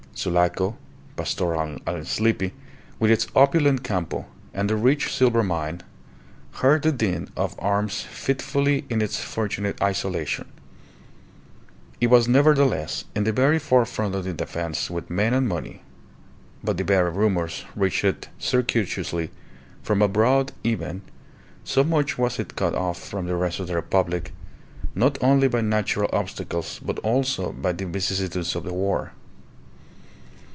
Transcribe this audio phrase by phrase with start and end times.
[0.13, 0.75] Sulaco,
[1.15, 2.53] pastoral and sleepy,
[2.99, 5.81] with its opulent Campo and the rich silver mine,
[6.55, 10.45] heard the din of arms fitfully in its fortunate isolation.
[11.99, 15.81] It was nevertheless in the very forefront of the defence with men and money;
[16.63, 19.31] but the very rumours reached it circuitously
[19.81, 21.01] from abroad even,
[21.63, 24.33] so much was it cut off from the rest of the Republic,
[24.93, 29.13] not only by natural obstacles, but also by the vicissitudes of the war.